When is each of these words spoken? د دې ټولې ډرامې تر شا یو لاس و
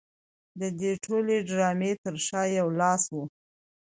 د 0.59 0.61
دې 0.79 0.91
ټولې 1.05 1.37
ډرامې 1.49 1.91
تر 2.03 2.15
شا 2.25 2.41
یو 2.57 2.67
لاس 2.79 3.03
و 3.13 3.15